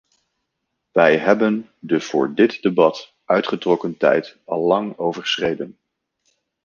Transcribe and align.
Wij 0.91 1.17
hebben 1.17 1.69
de 1.79 1.99
voor 2.01 2.33
dit 2.33 2.61
debat 2.61 3.13
uitgetrokken 3.25 3.97
tijd 3.97 4.37
allang 4.45 4.97
overschreden. 4.97 5.77